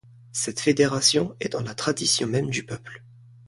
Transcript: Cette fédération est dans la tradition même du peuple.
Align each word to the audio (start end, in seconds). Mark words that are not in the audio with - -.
Cette 0.31 0.61
fédération 0.61 1.35
est 1.39 1.49
dans 1.49 1.61
la 1.61 1.75
tradition 1.75 2.25
même 2.27 2.49
du 2.49 2.63
peuple. 2.63 3.03